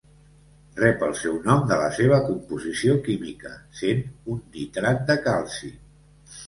[0.79, 3.53] Rep el seu nom de la seva composició química,
[3.83, 4.03] sent
[4.37, 5.73] un nitrat de calci.